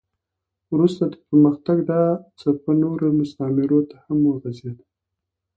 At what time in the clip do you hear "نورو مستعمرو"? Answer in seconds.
2.81-3.79